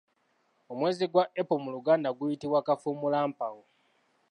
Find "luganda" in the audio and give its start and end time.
1.75-2.09